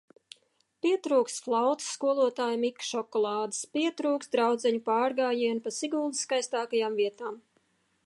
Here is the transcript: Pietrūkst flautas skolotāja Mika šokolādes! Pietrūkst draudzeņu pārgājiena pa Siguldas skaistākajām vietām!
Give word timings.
Pietrūkst 0.85 1.43
flautas 1.47 1.89
skolotāja 1.97 2.57
Mika 2.65 2.87
šokolādes! 2.89 3.61
Pietrūkst 3.77 4.33
draudzeņu 4.37 4.85
pārgājiena 4.91 5.67
pa 5.69 5.79
Siguldas 5.81 6.27
skaistākajām 6.27 7.03
vietām! 7.05 7.43